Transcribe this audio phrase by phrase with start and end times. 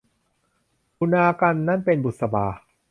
[0.99, 2.45] อุณากรรณนั้นเป็นบุษบา